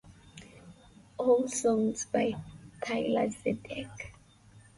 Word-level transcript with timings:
All 1.19 1.47
songs 1.47 2.07
by 2.07 2.33
Thalia 2.83 3.27
Zedek. 3.29 4.13